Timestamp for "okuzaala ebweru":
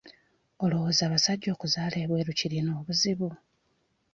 1.55-2.31